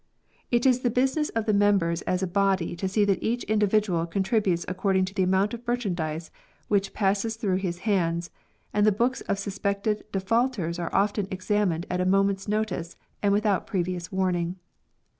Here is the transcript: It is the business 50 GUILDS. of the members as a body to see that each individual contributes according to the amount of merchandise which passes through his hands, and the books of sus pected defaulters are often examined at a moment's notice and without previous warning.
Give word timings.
It 0.49 0.65
is 0.65 0.79
the 0.79 0.89
business 0.89 1.27
50 1.27 1.33
GUILDS. 1.35 1.41
of 1.41 1.45
the 1.45 1.59
members 1.59 2.01
as 2.01 2.23
a 2.23 2.27
body 2.27 2.75
to 2.75 2.87
see 2.87 3.05
that 3.05 3.21
each 3.21 3.43
individual 3.43 4.07
contributes 4.07 4.65
according 4.67 5.05
to 5.05 5.13
the 5.13 5.21
amount 5.21 5.53
of 5.53 5.67
merchandise 5.67 6.31
which 6.67 6.95
passes 6.95 7.35
through 7.35 7.57
his 7.57 7.81
hands, 7.85 8.31
and 8.73 8.83
the 8.83 8.91
books 8.91 9.21
of 9.21 9.37
sus 9.37 9.59
pected 9.59 10.01
defaulters 10.11 10.79
are 10.79 10.89
often 10.91 11.27
examined 11.29 11.85
at 11.87 12.01
a 12.01 12.05
moment's 12.07 12.47
notice 12.47 12.97
and 13.21 13.31
without 13.31 13.67
previous 13.67 14.11
warning. 14.11 14.55